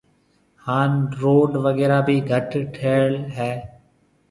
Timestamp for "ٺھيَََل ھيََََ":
2.75-3.51